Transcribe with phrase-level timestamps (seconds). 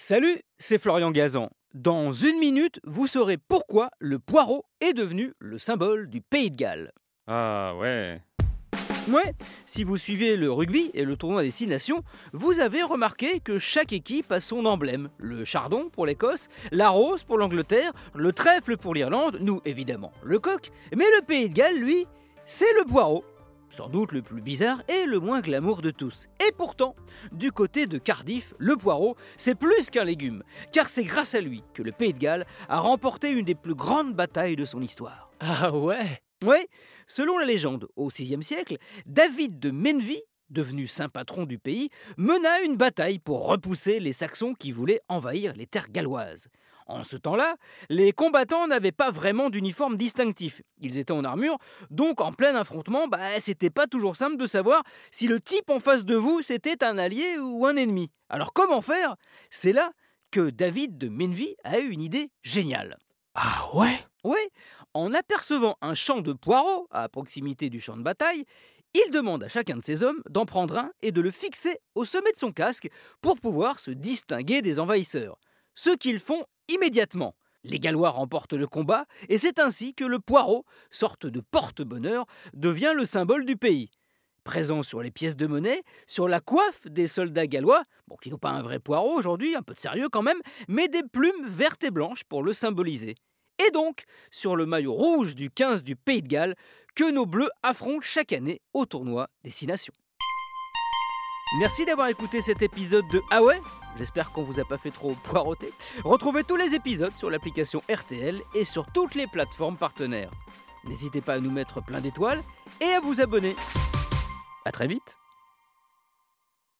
[0.00, 1.50] Salut, c'est Florian Gazan.
[1.74, 6.56] Dans une minute, vous saurez pourquoi le poireau est devenu le symbole du pays de
[6.56, 6.92] Galles.
[7.26, 8.22] Ah ouais.
[9.08, 9.34] Ouais,
[9.66, 13.58] si vous suivez le rugby et le tournoi des Six Nations, vous avez remarqué que
[13.58, 15.08] chaque équipe a son emblème.
[15.18, 20.38] Le chardon pour l'Écosse, la rose pour l'Angleterre, le trèfle pour l'Irlande, nous évidemment le
[20.38, 22.06] coq, mais le pays de Galles, lui,
[22.46, 23.24] c'est le poireau.
[23.70, 26.26] Sans doute le plus bizarre et le moins glamour de tous.
[26.46, 26.96] Et pourtant,
[27.32, 30.42] du côté de Cardiff, le poireau, c'est plus qu'un légume,
[30.72, 33.74] car c'est grâce à lui que le pays de Galles a remporté une des plus
[33.74, 35.30] grandes batailles de son histoire.
[35.40, 36.20] Ah ouais?
[36.44, 36.56] Oui,
[37.06, 42.60] selon la légende, au VIe siècle, David de Menvy, devenu saint patron du pays, mena
[42.62, 46.48] une bataille pour repousser les Saxons qui voulaient envahir les terres galloises.
[46.86, 47.56] En ce temps-là,
[47.90, 50.62] les combattants n'avaient pas vraiment d'uniforme distinctif.
[50.80, 51.58] Ils étaient en armure,
[51.90, 55.80] donc en plein affrontement, bah, c'était pas toujours simple de savoir si le type en
[55.80, 58.10] face de vous c'était un allié ou un ennemi.
[58.30, 59.16] Alors comment faire?
[59.50, 59.92] C'est là
[60.30, 62.98] que David de Menvy a eu une idée géniale.
[63.34, 63.98] Ah ouais?
[64.24, 64.40] Oui,
[64.94, 68.44] en apercevant un champ de poireaux à proximité du champ de bataille,
[68.94, 72.04] il demande à chacun de ses hommes d'en prendre un et de le fixer au
[72.04, 72.88] sommet de son casque
[73.20, 75.38] pour pouvoir se distinguer des envahisseurs.
[75.74, 77.34] Ce qu'ils font immédiatement.
[77.64, 82.92] Les Gallois remportent le combat et c'est ainsi que le poireau, sorte de porte-bonheur, devient
[82.94, 83.90] le symbole du pays.
[84.44, 88.38] Présent sur les pièces de monnaie, sur la coiffe des soldats gallois, bon, qui n'ont
[88.38, 91.84] pas un vrai poireau aujourd'hui, un peu de sérieux quand même, mais des plumes vertes
[91.84, 93.16] et blanches pour le symboliser.
[93.66, 96.56] Et donc sur le maillot rouge du 15 du Pays de Galles,
[96.94, 99.94] que nos Bleus affrontent chaque année au tournoi des Six Nations.
[101.60, 103.40] Merci d'avoir écouté cet épisode de Ah
[103.96, 105.72] J'espère qu'on vous a pas fait trop poireauter.
[106.04, 110.30] Retrouvez tous les épisodes sur l'application RTL et sur toutes les plateformes partenaires.
[110.84, 112.42] N'hésitez pas à nous mettre plein d'étoiles
[112.80, 113.56] et à vous abonner.
[114.64, 115.16] A très vite